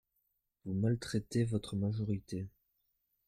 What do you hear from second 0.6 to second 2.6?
Vous maltraitez votre majorité